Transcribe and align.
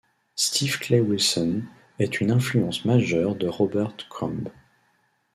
Steve 0.35 0.79
Clay 0.79 0.99
Wilson 0.99 1.61
est 1.99 2.21
une 2.21 2.31
influence 2.31 2.85
majeure 2.85 3.35
de 3.35 3.47
Robert 3.47 3.93
Crumb. 4.09 4.49